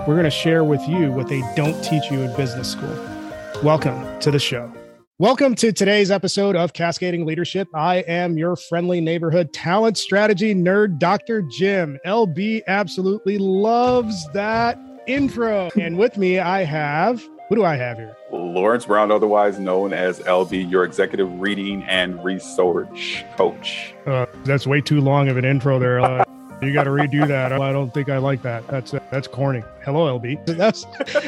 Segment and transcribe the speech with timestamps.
[0.00, 2.94] We're going to share with you what they don't teach you in business school.
[3.62, 4.70] Welcome to the show.
[5.18, 7.68] Welcome to today's episode of Cascading Leadership.
[7.74, 11.40] I am your friendly neighborhood talent strategy nerd, Dr.
[11.42, 11.98] Jim.
[12.04, 15.70] LB absolutely loves that intro.
[15.80, 18.16] And with me, I have who do I have here?
[18.30, 23.94] Lawrence Brown, otherwise known as LB, your executive reading and research coach.
[24.06, 26.00] Uh, that's way too long of an intro there.
[26.00, 26.24] Uh,
[26.66, 27.52] you got to redo that.
[27.52, 28.66] I don't think I like that.
[28.68, 29.62] That's uh, that's corny.
[29.84, 30.44] Hello, LB.
[30.56, 30.84] That's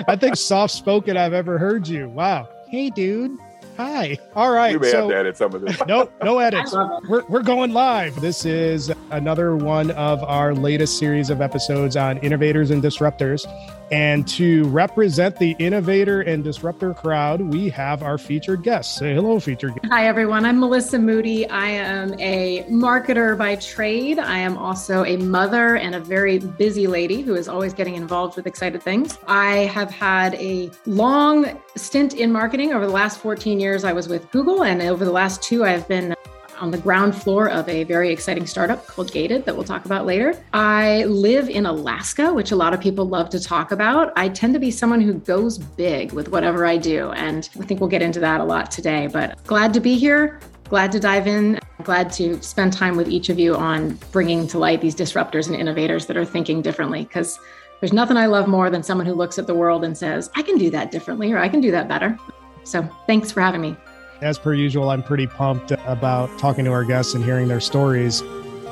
[0.08, 2.08] I think soft spoken I've ever heard you.
[2.08, 2.48] Wow.
[2.68, 3.38] Hey, dude.
[3.76, 4.16] Hi.
[4.34, 4.72] All right.
[4.72, 5.78] We may so, have to edit some of this.
[5.86, 6.72] No, no edits.
[6.72, 8.18] We're, we're going live.
[8.22, 13.44] This is another one of our latest series of episodes on innovators and disruptors.
[13.90, 18.96] And to represent the innovator and disruptor crowd, we have our featured guest.
[18.96, 19.86] Say hello, featured guest.
[19.92, 20.44] Hi, everyone.
[20.44, 21.48] I'm Melissa Moody.
[21.48, 24.18] I am a marketer by trade.
[24.18, 28.34] I am also a mother and a very busy lady who is always getting involved
[28.36, 29.18] with excited things.
[29.28, 33.84] I have had a long stint in marketing over the last 14 years.
[33.84, 36.16] I was with Google, and over the last two, I've been
[36.58, 40.06] on the ground floor of a very exciting startup called Gated that we'll talk about
[40.06, 40.38] later.
[40.52, 44.12] I live in Alaska, which a lot of people love to talk about.
[44.16, 47.10] I tend to be someone who goes big with whatever I do.
[47.12, 49.08] And I think we'll get into that a lot today.
[49.08, 50.40] But glad to be here.
[50.68, 51.60] Glad to dive in.
[51.84, 55.56] Glad to spend time with each of you on bringing to light these disruptors and
[55.56, 57.04] innovators that are thinking differently.
[57.04, 57.38] Because
[57.80, 60.42] there's nothing I love more than someone who looks at the world and says, I
[60.42, 62.18] can do that differently or I can do that better.
[62.64, 63.76] So thanks for having me.
[64.22, 68.22] As per usual, I'm pretty pumped about talking to our guests and hearing their stories.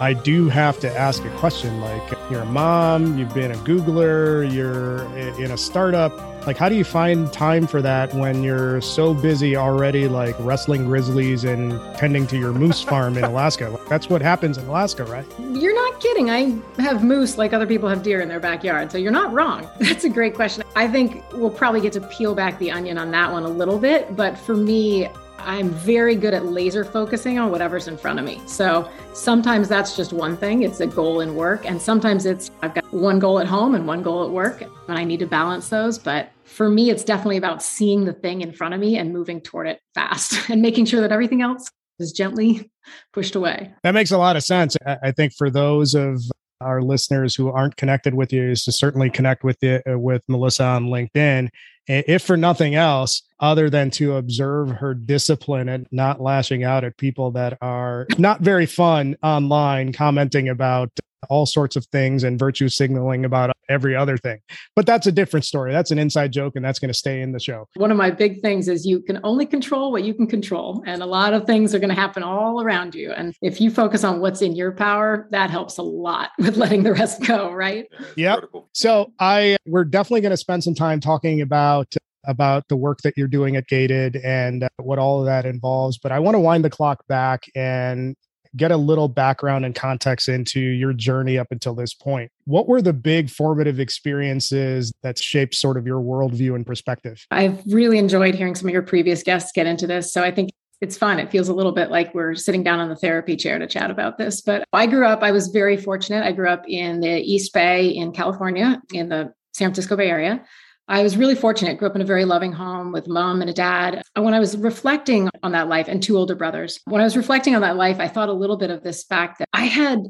[0.00, 4.50] I do have to ask a question like, you're a mom, you've been a Googler,
[4.52, 5.04] you're
[5.38, 6.12] in a startup.
[6.46, 10.86] Like, how do you find time for that when you're so busy already, like wrestling
[10.86, 13.78] grizzlies and tending to your moose farm in Alaska?
[13.88, 15.26] That's what happens in Alaska, right?
[15.38, 16.30] You're not kidding.
[16.30, 18.90] I have moose like other people have deer in their backyard.
[18.90, 19.68] So you're not wrong.
[19.78, 20.64] That's a great question.
[20.74, 23.78] I think we'll probably get to peel back the onion on that one a little
[23.78, 24.16] bit.
[24.16, 25.08] But for me,
[25.38, 28.40] I'm very good at laser focusing on whatever's in front of me.
[28.46, 31.66] So sometimes that's just one thing, it's a goal in work.
[31.66, 34.98] And sometimes it's I've got one goal at home and one goal at work, and
[34.98, 35.98] I need to balance those.
[35.98, 39.40] But for me, it's definitely about seeing the thing in front of me and moving
[39.40, 42.70] toward it fast and making sure that everything else is gently
[43.12, 43.72] pushed away.
[43.82, 44.76] That makes a lot of sense.
[44.86, 46.22] I think for those of
[46.64, 50.22] our listeners who aren't connected with you is to certainly connect with you, uh, with
[50.28, 51.50] Melissa on LinkedIn.
[51.86, 56.96] If for nothing else, other than to observe her discipline and not lashing out at
[56.96, 60.90] people that are not very fun online, commenting about
[61.30, 64.38] all sorts of things and virtue signaling about every other thing.
[64.76, 65.72] But that's a different story.
[65.72, 67.68] That's an inside joke, and that's going to stay in the show.
[67.76, 70.82] One of my big things is you can only control what you can control.
[70.86, 73.12] And a lot of things are going to happen all around you.
[73.12, 76.82] And if you focus on what's in your power, that helps a lot with letting
[76.82, 77.86] the rest go, right?
[78.16, 78.36] Yeah.
[78.72, 81.94] So I we're definitely going to spend some time talking about
[82.26, 85.98] about the work that you're doing at Gated and uh, what all of that involves.
[85.98, 88.16] But I want to wind the clock back and
[88.56, 92.30] get a little background and context into your journey up until this point.
[92.44, 97.26] What were the big formative experiences that shaped sort of your worldview and perspective?
[97.30, 100.12] I've really enjoyed hearing some of your previous guests get into this.
[100.12, 100.50] So I think
[100.80, 101.18] it's fun.
[101.18, 103.90] It feels a little bit like we're sitting down on the therapy chair to chat
[103.90, 104.40] about this.
[104.40, 106.24] But I grew up, I was very fortunate.
[106.24, 110.44] I grew up in the East Bay in California, in the San Francisco Bay Area.
[110.86, 113.54] I was really fortunate, grew up in a very loving home with mom and a
[113.54, 114.02] dad.
[114.14, 117.54] When I was reflecting on that life and two older brothers, when I was reflecting
[117.54, 120.06] on that life, I thought a little bit of this fact that I had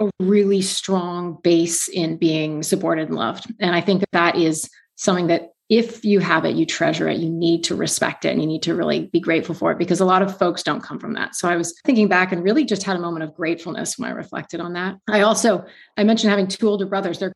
[0.00, 3.52] a really strong base in being supported and loved.
[3.58, 7.18] And I think that that is something that if you have it, you treasure it,
[7.18, 10.00] you need to respect it and you need to really be grateful for it because
[10.00, 11.34] a lot of folks don't come from that.
[11.34, 14.14] So I was thinking back and really just had a moment of gratefulness when I
[14.14, 14.96] reflected on that.
[15.10, 15.66] I also,
[15.96, 17.18] I mentioned having two older brothers.
[17.18, 17.32] They're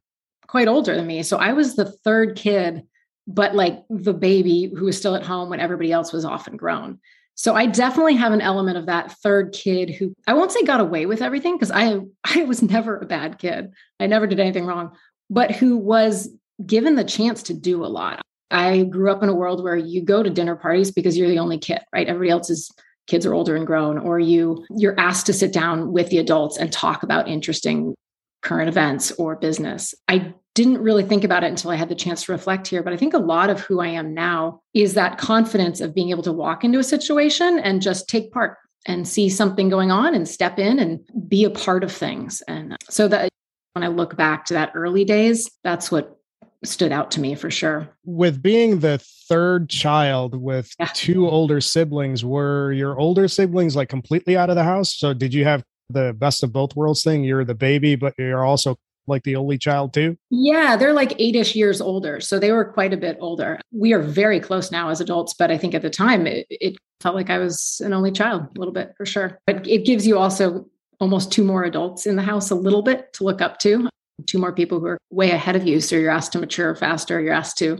[0.52, 1.22] quite older than me.
[1.22, 2.82] So I was the third kid,
[3.26, 6.58] but like the baby who was still at home when everybody else was off and
[6.58, 7.00] grown.
[7.36, 10.82] So I definitely have an element of that third kid who I won't say got
[10.82, 13.72] away with everything because I I was never a bad kid.
[13.98, 14.94] I never did anything wrong,
[15.30, 16.28] but who was
[16.66, 18.20] given the chance to do a lot.
[18.50, 21.38] I grew up in a world where you go to dinner parties because you're the
[21.38, 22.06] only kid, right?
[22.06, 22.70] Everybody else's
[23.06, 26.58] kids are older and grown or you you're asked to sit down with the adults
[26.58, 27.94] and talk about interesting
[28.42, 29.94] current events or business.
[30.08, 32.82] I didn't really think about it until I had the chance to reflect here.
[32.82, 36.10] But I think a lot of who I am now is that confidence of being
[36.10, 40.14] able to walk into a situation and just take part and see something going on
[40.14, 42.42] and step in and be a part of things.
[42.48, 43.30] And so that
[43.72, 46.18] when I look back to that early days, that's what
[46.64, 47.88] stood out to me for sure.
[48.04, 50.88] With being the third child with yeah.
[50.94, 54.94] two older siblings, were your older siblings like completely out of the house?
[54.94, 57.24] So did you have the best of both worlds thing?
[57.24, 58.76] You're the baby, but you're also
[59.06, 60.16] like the only child too?
[60.30, 62.20] Yeah, they're like eight-ish years older.
[62.20, 63.60] So they were quite a bit older.
[63.72, 66.76] We are very close now as adults, but I think at the time it, it
[67.00, 69.38] felt like I was an only child a little bit for sure.
[69.46, 70.66] But it gives you also
[71.00, 73.88] almost two more adults in the house a little bit to look up to,
[74.26, 75.80] two more people who are way ahead of you.
[75.80, 77.20] So you're asked to mature faster.
[77.20, 77.78] You're asked to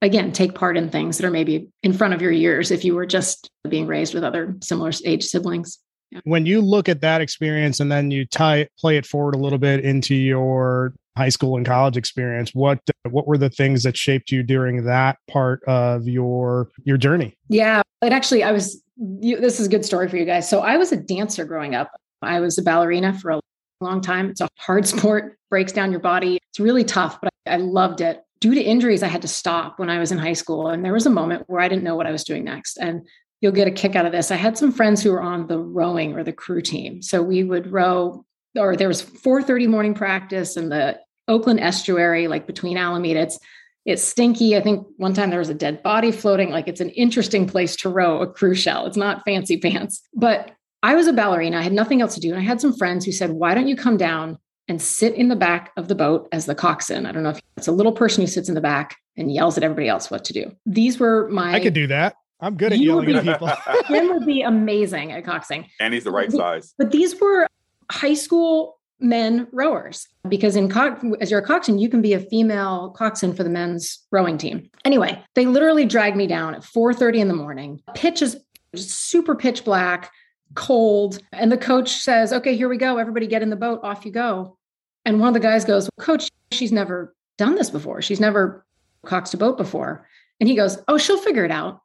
[0.00, 2.94] again take part in things that are maybe in front of your years if you
[2.94, 5.78] were just being raised with other similar age siblings
[6.24, 9.58] when you look at that experience and then you tie play it forward a little
[9.58, 12.80] bit into your high school and college experience, what
[13.10, 17.36] what were the things that shaped you during that part of your your journey?
[17.48, 20.48] Yeah, it actually I was you, this is a good story for you guys.
[20.48, 21.90] So I was a dancer growing up.
[22.20, 23.40] I was a ballerina for a
[23.80, 24.30] long time.
[24.30, 26.38] It's a hard sport, breaks down your body.
[26.50, 28.22] It's really tough, but I, I loved it.
[28.40, 30.68] Due to injuries, I had to stop when I was in high school.
[30.68, 32.76] And there was a moment where I didn't know what I was doing next.
[32.76, 33.06] And
[33.42, 34.30] you'll get a kick out of this.
[34.30, 37.02] I had some friends who were on the rowing or the crew team.
[37.02, 38.24] So we would row,
[38.56, 40.98] or there was 4:30 morning practice in the
[41.28, 43.20] Oakland estuary, like between Alameda.
[43.20, 43.38] It's
[43.84, 44.56] it's stinky.
[44.56, 46.50] I think one time there was a dead body floating.
[46.50, 48.86] Like it's an interesting place to row a crew shell.
[48.86, 50.00] It's not fancy pants.
[50.14, 50.52] But
[50.84, 51.58] I was a ballerina.
[51.58, 52.30] I had nothing else to do.
[52.30, 54.38] And I had some friends who said, why don't you come down
[54.68, 57.06] and sit in the back of the boat as the coxswain?
[57.06, 59.56] I don't know if it's a little person who sits in the back and yells
[59.56, 60.52] at everybody else what to do.
[60.64, 62.14] These were my I could do that.
[62.42, 63.50] I'm good at yelling be, at people.
[63.88, 65.66] Jim would be amazing at coxing.
[65.80, 66.74] And he's the right size.
[66.76, 67.46] But these were
[67.90, 72.20] high school men rowers because in co- as you're a coxswain, you can be a
[72.20, 74.68] female coxswain for the men's rowing team.
[74.84, 77.80] Anyway, they literally dragged me down at 4:30 in the morning.
[77.94, 78.36] Pitch is
[78.74, 80.10] super pitch black,
[80.54, 82.98] cold, and the coach says, "Okay, here we go.
[82.98, 83.80] Everybody get in the boat.
[83.82, 84.56] Off you go."
[85.04, 88.02] And one of the guys goes, well, "Coach, she's never done this before.
[88.02, 88.64] She's never
[89.04, 90.06] coxed a boat before."
[90.40, 91.80] And he goes, "Oh, she'll figure it out."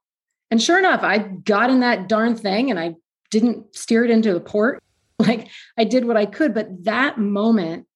[0.50, 2.96] And sure enough, I got in that darn thing and I
[3.32, 4.82] didn't steer it into the port.
[5.20, 6.54] Like I did what I could.
[6.54, 7.88] But that moment,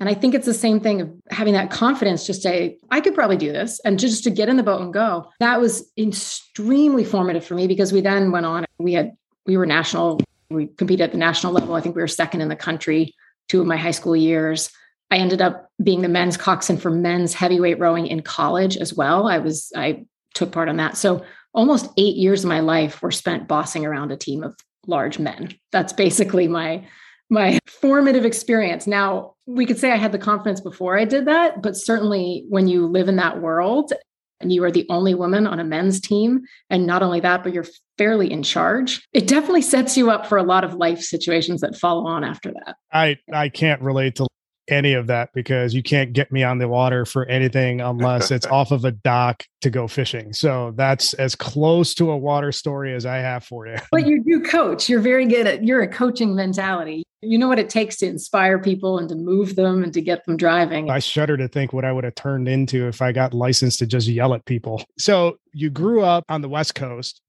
[0.00, 3.14] and I think it's the same thing of having that confidence, just say, I could
[3.14, 3.80] probably do this.
[3.84, 5.30] And just to get in the boat and go.
[5.40, 8.64] That was extremely formative for me because we then went on.
[8.78, 9.12] We had,
[9.44, 11.74] we were national, we competed at the national level.
[11.74, 13.14] I think we were second in the country
[13.50, 14.70] two of my high school years.
[15.10, 19.28] I ended up being the men's coxswain for men's heavyweight rowing in college as well.
[19.28, 20.96] I was, I took part on that.
[20.96, 24.56] So almost eight years of my life were spent bossing around a team of
[24.86, 25.54] large men.
[25.72, 26.86] That's basically my
[27.32, 28.88] my formative experience.
[28.88, 32.66] Now, we could say I had the confidence before I did that, but certainly when
[32.66, 33.92] you live in that world
[34.40, 37.52] and you are the only woman on a men's team, and not only that, but
[37.52, 37.66] you're
[37.98, 41.76] fairly in charge, it definitely sets you up for a lot of life situations that
[41.76, 42.76] follow on after that.
[42.92, 44.26] I I can't relate to
[44.68, 48.46] any of that because you can't get me on the water for anything unless it's
[48.50, 50.32] off of a dock to go fishing.
[50.32, 53.76] So that's as close to a water story as I have for you.
[53.90, 54.88] But you do coach.
[54.88, 57.04] You're very good at you're a coaching mentality.
[57.22, 60.24] You know what it takes to inspire people and to move them and to get
[60.24, 60.90] them driving.
[60.90, 63.86] I shudder to think what I would have turned into if I got licensed to
[63.86, 64.82] just yell at people.
[64.98, 67.20] So you grew up on the West Coast,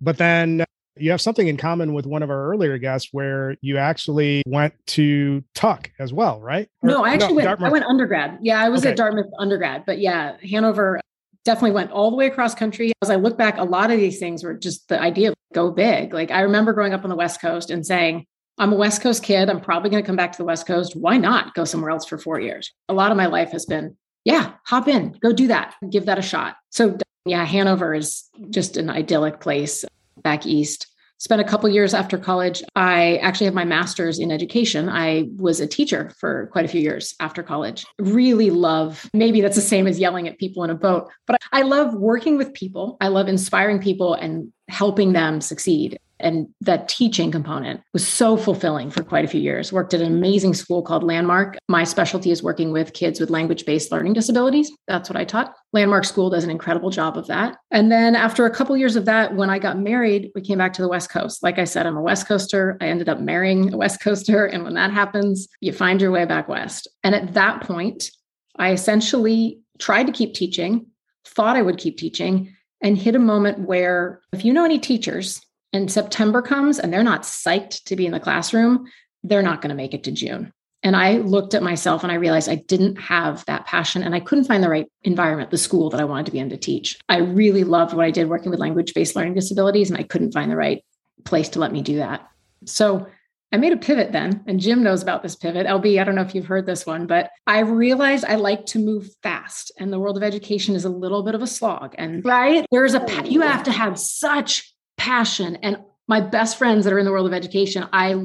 [0.00, 0.65] but then
[0.96, 4.74] you have something in common with one of our earlier guests where you actually went
[4.88, 6.68] to Tuck as well, right?
[6.82, 7.46] Or, no, I actually no, went.
[7.46, 7.68] Dartmouth.
[7.68, 8.38] I went undergrad.
[8.42, 8.90] Yeah, I was okay.
[8.90, 11.00] at Dartmouth undergrad, but yeah, Hanover
[11.44, 12.92] definitely went all the way across country.
[13.02, 15.70] As I look back, a lot of these things were just the idea of go
[15.70, 16.12] big.
[16.12, 18.26] Like I remember growing up on the West Coast and saying,
[18.58, 19.50] I'm a West Coast kid.
[19.50, 20.96] I'm probably going to come back to the West Coast.
[20.96, 22.72] Why not go somewhere else for four years?
[22.88, 26.18] A lot of my life has been, yeah, hop in, go do that, give that
[26.18, 26.56] a shot.
[26.70, 29.84] So, yeah, Hanover is just an idyllic place
[30.22, 30.86] back east.
[31.18, 32.62] Spent a couple years after college.
[32.74, 34.90] I actually have my master's in education.
[34.90, 37.86] I was a teacher for quite a few years after college.
[37.98, 41.62] Really love, maybe that's the same as yelling at people in a boat, but I
[41.62, 42.98] love working with people.
[43.00, 48.90] I love inspiring people and helping them succeed and that teaching component was so fulfilling
[48.90, 49.72] for quite a few years.
[49.72, 51.58] Worked at an amazing school called landmark.
[51.68, 54.70] My specialty is working with kids with language-based learning disabilities.
[54.88, 55.54] That's what i taught.
[55.72, 57.56] Landmark school does an incredible job of that.
[57.70, 60.72] And then after a couple years of that when i got married we came back
[60.74, 61.42] to the west coast.
[61.42, 62.76] Like i said i'm a west coaster.
[62.80, 64.46] I ended up marrying a west coaster.
[64.46, 66.88] And when that happens you find your way back west.
[67.04, 68.10] And at that point
[68.58, 70.86] i essentially tried to keep teaching
[71.26, 75.40] thought i would keep teaching and hit a moment where if you know any teachers
[75.72, 78.86] and September comes and they're not psyched to be in the classroom,
[79.22, 80.52] they're not going to make it to June.
[80.82, 84.20] And I looked at myself and I realized I didn't have that passion and I
[84.20, 86.98] couldn't find the right environment, the school that I wanted to be in to teach.
[87.08, 90.32] I really loved what I did working with language based learning disabilities, and I couldn't
[90.32, 90.84] find the right
[91.24, 92.28] place to let me do that.
[92.66, 93.08] So
[93.52, 95.66] I made a pivot then, and Jim knows about this pivot.
[95.66, 98.78] LB, I don't know if you've heard this one, but I realized I like to
[98.78, 101.94] move fast, and the world of education is a little bit of a slog.
[101.98, 104.72] And right, there's a you have to have such
[105.06, 105.56] passion.
[105.62, 108.16] And my best friends that are in the world of education, I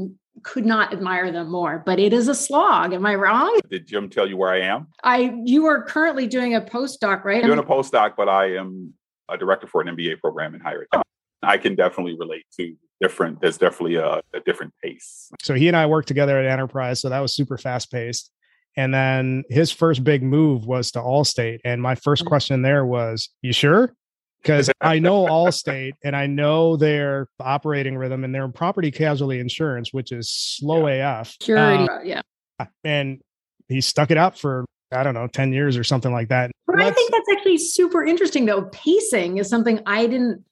[0.43, 1.83] could not admire them more.
[1.85, 2.93] But it is a slog.
[2.93, 3.59] Am I wrong?
[3.69, 4.87] Did Jim tell you where I am?
[5.03, 7.43] I you are currently doing a postdoc, right?
[7.43, 8.93] I'm doing a postdoc, but I am
[9.29, 11.01] a director for an MBA program in higher ed.
[11.43, 13.41] I can definitely relate to different.
[13.41, 15.31] There's definitely a, a different pace.
[15.41, 18.31] So he and I worked together at Enterprise, so that was super fast paced.
[18.77, 22.27] And then his first big move was to Allstate, and my first mm.
[22.27, 23.93] question there was, "You sure?"
[24.41, 29.93] Because I know Allstate and I know their operating rhythm and their property casualty insurance,
[29.93, 31.21] which is slow yeah.
[31.21, 31.31] AF.
[31.31, 32.21] Security, uh, yeah.
[32.83, 33.21] And
[33.67, 36.51] he stuck it up for I don't know, 10 years or something like that.
[36.67, 38.63] But I think that's actually super interesting though.
[38.63, 40.43] Pacing is something I didn't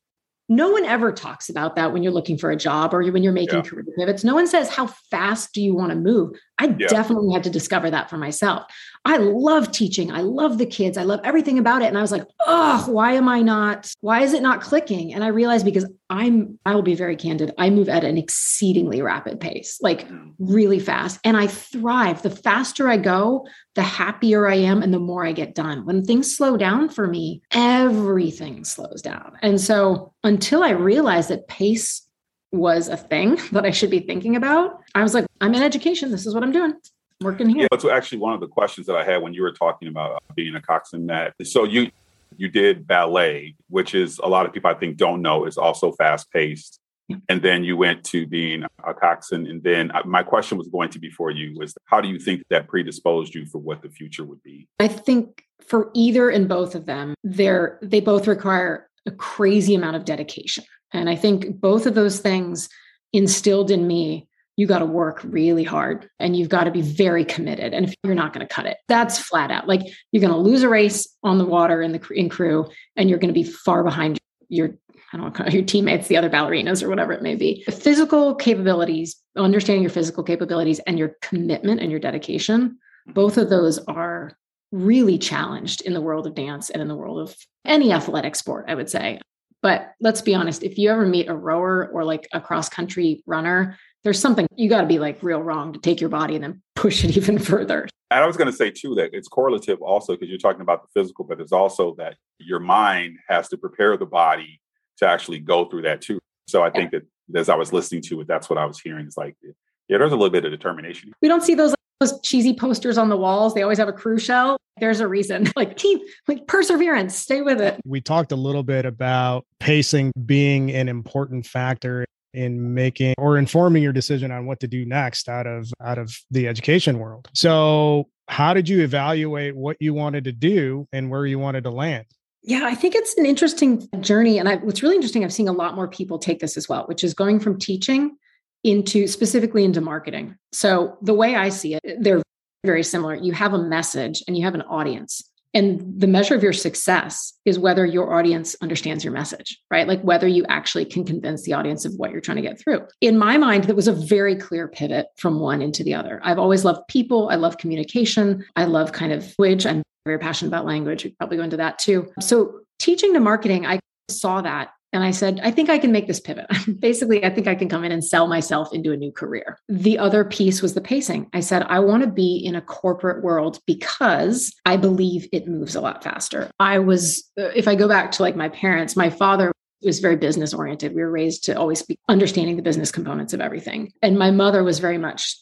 [0.49, 3.31] no one ever talks about that when you're looking for a job or when you're
[3.31, 3.69] making yeah.
[3.69, 4.23] career pivots.
[4.23, 6.31] No one says, How fast do you want to move?
[6.59, 6.87] I yeah.
[6.87, 8.65] definitely had to discover that for myself.
[9.05, 10.11] I love teaching.
[10.11, 10.97] I love the kids.
[10.97, 11.85] I love everything about it.
[11.85, 13.93] And I was like, oh, why am I not?
[14.01, 15.13] Why is it not clicking?
[15.13, 19.01] And I realized because I'm, I will be very candid, I move at an exceedingly
[19.01, 20.33] rapid pace, like mm.
[20.37, 21.19] really fast.
[21.23, 22.23] And I thrive.
[22.23, 25.85] The faster I go, the happier I am and the more I get done.
[25.85, 27.41] When things slow down for me,
[27.89, 29.37] everything slows down.
[29.41, 32.07] And so until I realized that pace
[32.51, 36.11] was a thing that I should be thinking about, I was like, I'm in education.
[36.11, 36.73] This is what I'm doing
[37.21, 37.63] working here.
[37.63, 40.15] Yeah, that's actually one of the questions that I had when you were talking about
[40.15, 41.07] uh, being a coxswain.
[41.07, 41.91] That so you
[42.37, 45.91] you did ballet, which is a lot of people I think don't know is also
[45.91, 46.79] fast paced.
[47.27, 49.47] And then you went to being a coxswain.
[49.47, 52.19] And then uh, my question was going to be for you was how do you
[52.19, 54.67] think that predisposed you for what the future would be?
[54.79, 59.95] I think for either and both of them, they're they both require a crazy amount
[59.95, 60.63] of dedication.
[60.93, 62.69] And I think both of those things
[63.13, 67.23] instilled in me you got to work really hard and you've got to be very
[67.23, 67.73] committed.
[67.73, 69.69] And if you're not going to cut it, that's flat out.
[69.69, 69.79] Like
[70.11, 73.19] you're going to lose a race on the water in the in crew, and you're
[73.19, 74.71] going to be far behind your
[75.13, 77.63] I don't know your teammates, the other ballerinas or whatever it may be.
[77.67, 83.49] The physical capabilities, understanding your physical capabilities, and your commitment and your dedication, both of
[83.49, 84.37] those are
[84.71, 87.35] really challenged in the world of dance and in the world of
[87.65, 88.65] any athletic sport.
[88.67, 89.19] I would say.
[89.61, 93.21] But let's be honest, if you ever meet a rower or like a cross country
[93.25, 96.43] runner, there's something you got to be like real wrong to take your body and
[96.43, 97.87] then push it even further.
[98.11, 100.83] And I was going to say too that it's correlative also because you're talking about
[100.83, 104.59] the physical, but it's also that your mind has to prepare the body
[104.97, 106.19] to actually go through that too.
[106.47, 107.03] So I think that
[107.35, 109.05] as I was listening to it, that's what I was hearing.
[109.05, 111.13] It's like, yeah, there's a little bit of determination.
[111.21, 113.53] We don't see those those cheesy posters on the walls.
[113.53, 114.57] They always have a crew shell.
[114.79, 115.47] There's a reason.
[115.55, 117.81] Like team, like perseverance, stay with it.
[117.85, 123.83] We talked a little bit about pacing being an important factor in making or informing
[123.83, 127.27] your decision on what to do next out of out of the education world.
[127.33, 131.71] So, how did you evaluate what you wanted to do and where you wanted to
[131.71, 132.05] land?
[132.41, 134.37] Yeah, I think it's an interesting journey.
[134.39, 136.85] And I, what's really interesting, I've seen a lot more people take this as well,
[136.85, 138.15] which is going from teaching
[138.63, 140.35] into specifically into marketing.
[140.51, 142.21] So the way I see it, they're
[142.65, 143.15] very similar.
[143.15, 145.23] You have a message and you have an audience.
[145.55, 149.87] And the measure of your success is whether your audience understands your message, right?
[149.87, 152.85] Like whether you actually can convince the audience of what you're trying to get through.
[153.01, 156.19] In my mind, that was a very clear pivot from one into the other.
[156.23, 157.29] I've always loved people.
[157.29, 158.45] I love communication.
[158.55, 159.65] I love kind of language.
[159.65, 161.03] I'm very passionate about language.
[161.03, 162.11] We probably go into that too.
[162.19, 166.07] So teaching to marketing, I saw that and I said, I think I can make
[166.07, 166.47] this pivot.
[166.79, 169.59] Basically, I think I can come in and sell myself into a new career.
[169.67, 171.29] The other piece was the pacing.
[171.33, 175.75] I said, I want to be in a corporate world because I believe it moves
[175.75, 176.49] a lot faster.
[176.59, 180.15] I was, uh, if I go back to like my parents, my father was very
[180.15, 180.93] business oriented.
[180.93, 183.93] We were raised to always be understanding the business components of everything.
[184.01, 185.37] And my mother was very much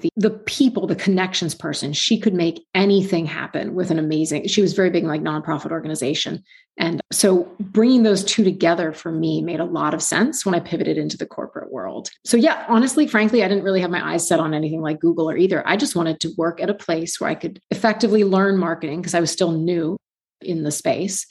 [0.00, 1.92] the, the people, the connections person.
[1.92, 6.42] She could make anything happen with an amazing, she was very big like nonprofit organization.
[6.76, 10.60] And so bringing those two together for me made a lot of sense when I
[10.60, 12.10] pivoted into the corporate world.
[12.24, 15.30] So, yeah, honestly, frankly, I didn't really have my eyes set on anything like Google
[15.30, 15.66] or either.
[15.66, 19.14] I just wanted to work at a place where I could effectively learn marketing because
[19.14, 19.96] I was still new
[20.40, 21.26] in the space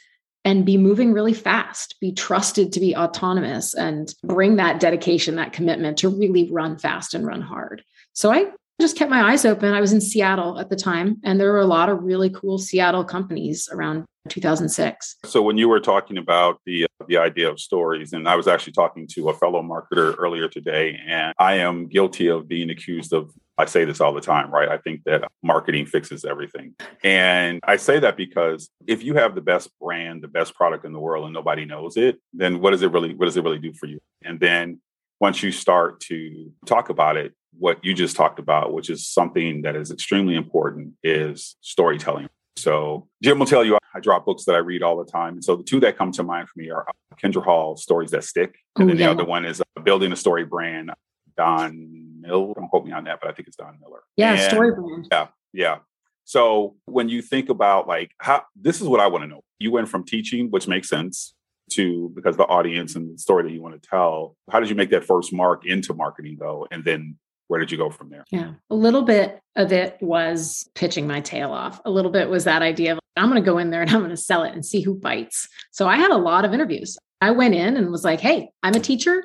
[0.46, 5.54] and be moving really fast, be trusted to be autonomous and bring that dedication, that
[5.54, 7.84] commitment to really run fast and run hard.
[8.14, 9.74] So I just kept my eyes open.
[9.74, 12.58] I was in Seattle at the time, and there were a lot of really cool
[12.58, 15.18] Seattle companies around 2006.
[15.26, 18.48] So when you were talking about the uh, the idea of stories, and I was
[18.48, 23.14] actually talking to a fellow marketer earlier today, and I am guilty of being accused
[23.14, 24.70] of I say this all the time, right?
[24.70, 26.74] I think that marketing fixes everything.
[27.04, 30.94] And I say that because if you have the best brand, the best product in
[30.94, 33.60] the world and nobody knows it, then what does it really what does it really
[33.60, 34.00] do for you?
[34.24, 34.82] And then
[35.20, 39.62] once you start to talk about it, what you just talked about, which is something
[39.64, 42.30] that is extremely important, is storytelling.
[42.56, 45.34] So Jim will tell you I drop books that I read all the time.
[45.34, 46.86] And so the two that come to mind for me are
[47.22, 48.56] Kindra Hall, Stories That Stick.
[48.78, 49.12] And Ooh, then the yeah.
[49.12, 50.92] other one is uh, Building a Story Brand,
[51.36, 52.54] Don Miller.
[52.54, 54.02] Don't quote me on that, but I think it's Don Miller.
[54.18, 55.08] Yeah, and, story brand.
[55.12, 55.78] Yeah, yeah.
[56.26, 59.42] So when you think about like how this is what I want to know.
[59.60, 61.34] You went from teaching, which makes sense,
[61.72, 64.36] to because the audience and the story that you want to tell.
[64.52, 66.68] How did you make that first mark into marketing though?
[66.72, 68.24] And then where did you go from there?
[68.32, 68.54] Yeah.
[68.70, 71.80] A little bit of it was pitching my tail off.
[71.86, 74.00] A little bit was that idea of I'm going to go in there and I'm
[74.00, 75.48] going to sell it and see who bites.
[75.72, 76.98] So I had a lot of interviews.
[77.22, 79.24] I went in and was like, "Hey, I'm a teacher.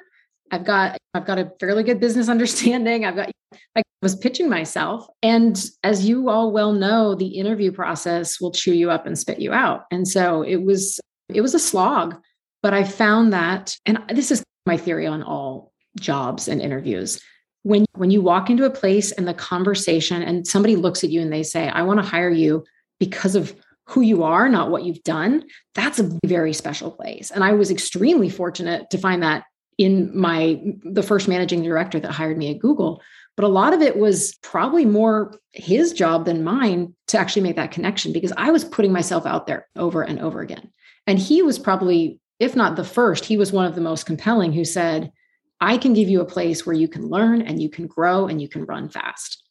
[0.51, 3.05] I've got I've got a fairly good business understanding.
[3.05, 3.31] I've got
[3.77, 5.07] I was pitching myself.
[5.23, 9.41] And as you all well know, the interview process will chew you up and spit
[9.41, 9.85] you out.
[9.91, 12.17] And so it was it was a slog,
[12.63, 17.21] but I found that and this is my theory on all jobs and interviews.
[17.63, 21.21] When when you walk into a place and the conversation and somebody looks at you
[21.21, 22.65] and they say, "I want to hire you
[22.99, 23.55] because of
[23.89, 27.31] who you are, not what you've done, that's a very special place.
[27.31, 29.45] And I was extremely fortunate to find that
[29.79, 33.01] in my the first managing director that hired me at Google.
[33.37, 37.57] But a lot of it was probably more his job than mine to actually make
[37.57, 40.71] that connection because I was putting myself out there over and over again.
[41.07, 44.53] And he was probably, if not the first, he was one of the most compelling
[44.53, 45.13] who said,
[45.61, 48.41] I can give you a place where you can learn and you can grow and
[48.41, 49.43] you can run fast.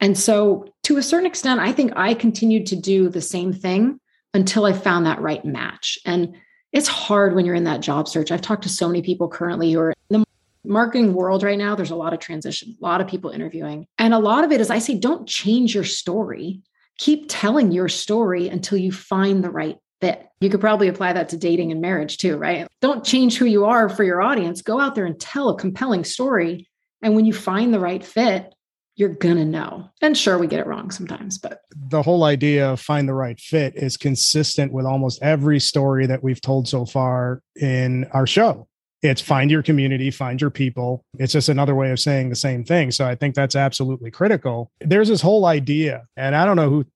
[0.00, 4.00] And so, to a certain extent, I think I continued to do the same thing
[4.34, 5.98] until I found that right match.
[6.04, 6.36] And
[6.72, 8.32] it's hard when you're in that job search.
[8.32, 10.24] I've talked to so many people currently who are in the
[10.64, 11.76] marketing world right now.
[11.76, 13.86] There's a lot of transition, a lot of people interviewing.
[13.96, 16.60] And a lot of it is I say, don't change your story.
[16.98, 20.28] Keep telling your story until you find the right fit.
[20.40, 22.66] You could probably apply that to dating and marriage too, right?
[22.82, 24.60] Don't change who you are for your audience.
[24.60, 26.68] Go out there and tell a compelling story.
[27.00, 28.54] And when you find the right fit,
[28.96, 29.88] you're going to know.
[30.02, 33.40] And sure, we get it wrong sometimes, but the whole idea of find the right
[33.40, 38.68] fit is consistent with almost every story that we've told so far in our show.
[39.02, 41.04] It's find your community, find your people.
[41.18, 42.90] It's just another way of saying the same thing.
[42.90, 44.70] So I think that's absolutely critical.
[44.80, 46.86] There's this whole idea, and I don't know who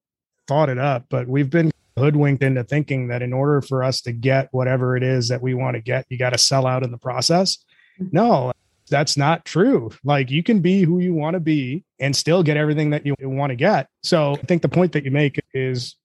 [0.47, 4.13] thought it up, but we've been hoodwinked into thinking that in order for us to
[4.13, 6.91] get whatever it is that we want to get, you got to sell out in
[6.91, 7.59] the process.
[8.01, 8.17] Mm-hmm.
[8.17, 8.53] No,
[8.89, 9.91] that's not true.
[10.05, 13.15] Like you can be who you want to be and still get everything that you
[13.21, 13.89] want to get.
[14.03, 15.97] So I think the point that you make is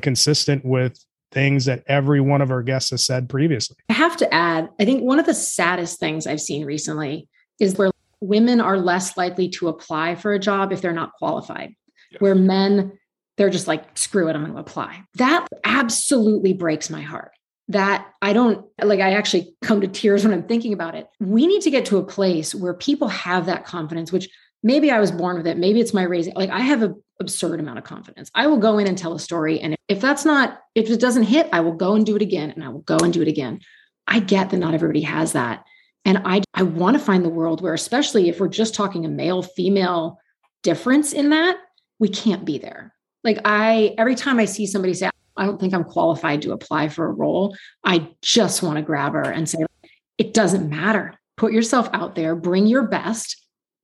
[0.00, 0.98] consistent with
[1.30, 3.76] things that every one of our guests has said previously.
[3.88, 7.76] I have to add, I think one of the saddest things I've seen recently is
[7.76, 11.74] where women are less likely to apply for a job if they're not qualified,
[12.10, 12.20] yes.
[12.20, 12.98] where men,
[13.36, 15.02] they're just like, screw it, I'm going to apply.
[15.14, 17.32] That absolutely breaks my heart
[17.68, 21.06] that I don't like, I actually come to tears when I'm thinking about it.
[21.20, 24.28] We need to get to a place where people have that confidence, which
[24.62, 25.58] maybe I was born with it.
[25.58, 26.34] Maybe it's my raising.
[26.34, 28.30] Like I have an absurd amount of confidence.
[28.34, 29.60] I will go in and tell a story.
[29.60, 32.50] And if that's not, if it doesn't hit, I will go and do it again
[32.50, 33.60] and I will go and do it again.
[34.06, 35.64] I get that not everybody has that.
[36.04, 39.08] And I, I want to find the world where, especially if we're just talking a
[39.08, 40.18] male female
[40.62, 41.56] difference in that,
[42.00, 42.92] we can't be there.
[43.24, 46.88] Like I, every time I see somebody say, I don't think I'm qualified to apply
[46.88, 47.56] for a role.
[47.84, 49.64] I just want to grab her and say,
[50.18, 51.14] it doesn't matter.
[51.36, 53.38] Put yourself out there, bring your best.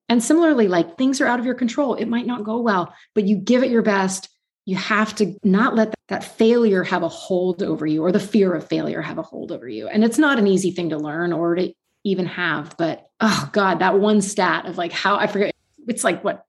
[0.08, 1.94] And similarly, like things are out of your control.
[1.94, 4.28] It might not go well, but you give it your best.
[4.64, 8.54] You have to not let that, failure have a hold over you or the fear
[8.54, 9.88] of failure have a hold over you.
[9.88, 11.72] And it's not an easy thing to learn or to
[12.04, 12.74] even have.
[12.76, 15.54] But oh God, that one stat of like how I forget,
[15.86, 16.44] it's like what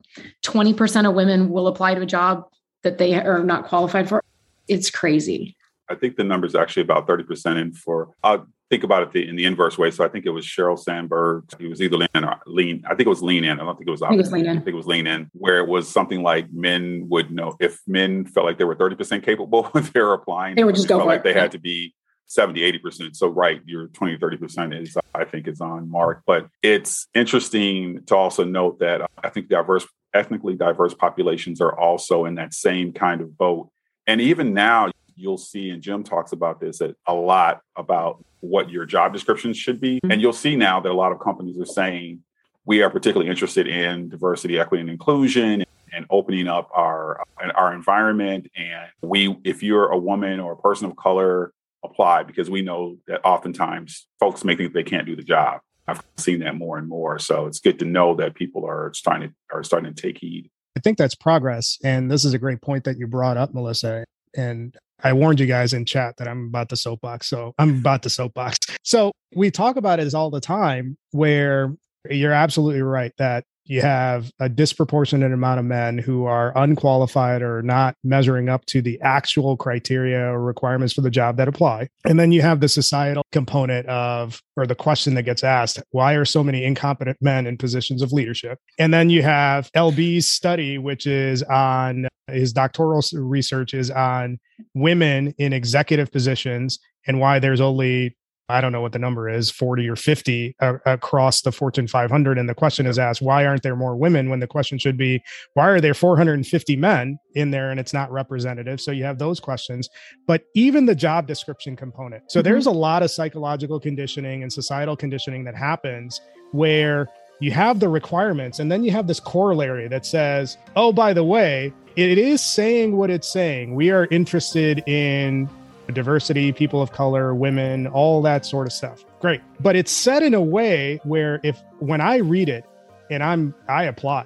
[0.46, 2.46] 20% of women will apply to a job
[2.84, 4.24] that they are not qualified for
[4.70, 5.56] it's crazy.
[5.90, 9.28] I think the number is actually about 30% in for, I'll think about it the,
[9.28, 9.90] in the inverse way.
[9.90, 11.46] So I think it was Sheryl Sandberg.
[11.60, 12.84] It was either lean in or lean.
[12.86, 13.60] I think it was lean in.
[13.60, 14.58] I don't think it was, I think it was lean in.
[14.58, 17.80] I think it was lean in, where it was something like men would know if
[17.88, 21.00] men felt like they were 30% capable when they were applying, they would just go
[21.00, 21.24] for like it.
[21.24, 21.96] they had to be
[22.30, 23.16] 70, 80%.
[23.16, 26.24] So right, your 20 30% is, I think, is on mark.
[26.26, 32.26] But it's interesting to also note that I think diverse, ethnically diverse populations are also
[32.26, 33.70] in that same kind of boat
[34.10, 38.84] and even now, you'll see, and Jim talks about this a lot about what your
[38.84, 39.98] job descriptions should be.
[39.98, 40.12] Mm-hmm.
[40.12, 42.24] And you'll see now that a lot of companies are saying
[42.66, 45.64] we are particularly interested in diversity, equity, and inclusion
[45.94, 48.48] and opening up our our environment.
[48.56, 52.98] And we, if you're a woman or a person of color, apply because we know
[53.08, 55.62] that oftentimes folks may think they can't do the job.
[55.88, 57.20] I've seen that more and more.
[57.20, 60.50] So it's good to know that people are starting to are starting to take heed.
[60.78, 61.78] I think that's progress.
[61.84, 64.06] And this is a great point that you brought up, Melissa.
[64.36, 67.28] And I warned you guys in chat that I'm about the soapbox.
[67.28, 68.60] So I'm about the soapbox.
[68.84, 71.76] So we talk about it all the time where
[72.10, 77.62] you're absolutely right that you have a disproportionate amount of men who are unqualified or
[77.62, 81.88] not measuring up to the actual criteria or requirements for the job that apply.
[82.04, 86.14] And then you have the societal component of, or the question that gets asked, why
[86.14, 88.58] are so many incompetent men in positions of leadership?
[88.80, 94.40] And then you have LB's study, which is on his doctoral research is on
[94.74, 98.16] women in executive positions and why there's only
[98.50, 102.38] I don't know what the number is, 40 or 50 uh, across the Fortune 500.
[102.38, 104.30] And the question is asked, why aren't there more women?
[104.30, 105.22] When the question should be,
[105.54, 108.82] why are there 450 men in there and it's not representative?
[108.82, 109.88] So you have those questions.
[110.26, 112.32] But even the job description component.
[112.32, 112.50] So mm-hmm.
[112.50, 116.20] there's a lot of psychological conditioning and societal conditioning that happens
[116.52, 117.08] where
[117.40, 121.24] you have the requirements and then you have this corollary that says, oh, by the
[121.24, 123.76] way, it is saying what it's saying.
[123.76, 125.50] We are interested in
[125.92, 129.06] diversity, people of color, women, all that sort of stuff.
[129.20, 129.42] Great.
[129.60, 132.66] But it's said in a way where if when I read it
[133.10, 134.26] and I'm I apply,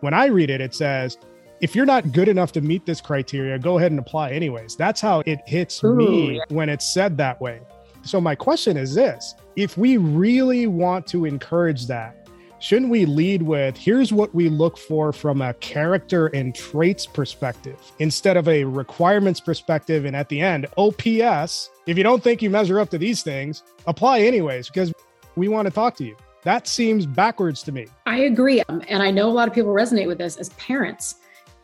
[0.00, 1.18] when I read it, it says,
[1.60, 4.76] if you're not good enough to meet this criteria, go ahead and apply anyways.
[4.76, 6.42] That's how it hits Ooh, me yeah.
[6.48, 7.60] when it's said that way.
[8.02, 12.19] So my question is this if we really want to encourage that,
[12.60, 17.78] shouldn't we lead with here's what we look for from a character and traits perspective
[17.98, 20.04] instead of a requirements perspective?
[20.04, 23.62] And at the end, OPS, if you don't think you measure up to these things,
[23.86, 24.92] apply anyways, because
[25.36, 26.16] we want to talk to you.
[26.42, 27.86] That seems backwards to me.
[28.06, 28.62] I agree.
[28.68, 31.16] Um, and I know a lot of people resonate with this as parents.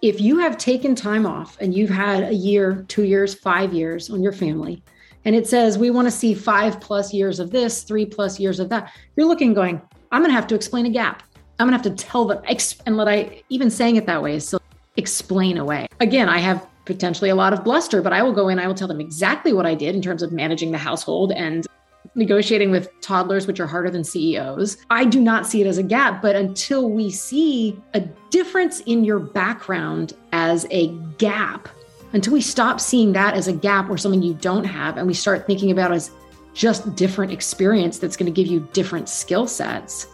[0.03, 4.11] If you have taken time off and you've had a year, two years, five years
[4.11, 4.83] on your family,
[5.25, 8.61] and it says we want to see five plus years of this, three plus years
[8.61, 9.81] of that, you're looking going,
[10.13, 11.23] I'm going to have to explain a gap.
[11.59, 12.43] I'm going to have to tell them,
[12.87, 14.63] and let I, even saying it that way is still
[14.97, 15.87] explain away.
[16.01, 18.75] Again, I have potentially a lot of bluster, but I will go in, I will
[18.75, 21.67] tell them exactly what I did in terms of managing the household and
[22.15, 24.79] negotiating with toddlers, which are harder than CEOs.
[24.91, 29.05] I do not see it as a gap, but until we see a difference in
[29.05, 30.89] your background as a
[31.19, 31.69] gap,
[32.13, 35.15] until we stop seeing that as a gap or something you don't have, and we
[35.15, 36.11] start thinking about as
[36.57, 40.07] just different experience that's going to give you different skill sets,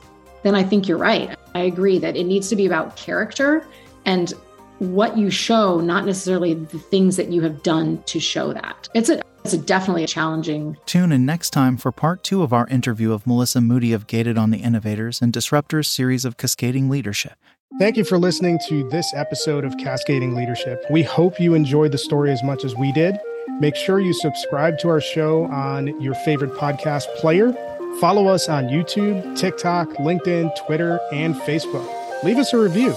[0.42, 1.36] then I think you're right.
[1.54, 3.64] I agree that it needs to be about character
[4.04, 4.34] and
[4.80, 8.88] what you show, not necessarily the things that you have done to show that.
[8.94, 10.76] It's a it's a definitely a challenging.
[10.86, 14.38] Tune in next time for part two of our interview of Melissa Moody of Gated
[14.38, 17.34] on the Innovators and Disruptors series of Cascading Leadership.
[17.80, 20.84] Thank you for listening to this episode of Cascading Leadership.
[20.90, 23.18] We hope you enjoyed the story as much as we did.
[23.60, 27.52] Make sure you subscribe to our show on your favorite podcast player.
[28.00, 31.86] Follow us on YouTube, TikTok, LinkedIn, Twitter, and Facebook.
[32.24, 32.94] Leave us a review.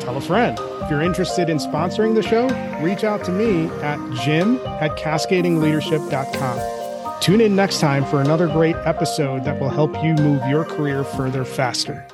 [0.00, 0.58] Tell a friend.
[0.82, 2.46] If you're interested in sponsoring the show,
[2.82, 7.20] reach out to me at jim at cascadingleadership.com.
[7.20, 11.02] Tune in next time for another great episode that will help you move your career
[11.02, 12.06] further faster.